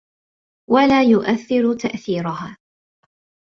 وَلَا 0.69 1.03
يُؤَثِّرُ 1.03 1.73
تَأْثِيرَهَا 1.73 2.57